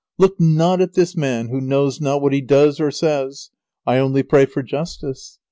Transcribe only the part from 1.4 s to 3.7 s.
who knows not what he does or says.